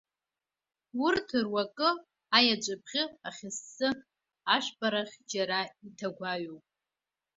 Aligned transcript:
Урҭ 1.05 1.27
руакы 1.45 1.89
аиаҵәабӷьы 2.37 3.03
ахьыссы, 3.27 3.89
ашәпарахь 4.55 5.15
џьара 5.31 5.59
иҭагәаҩоуп. 5.87 6.65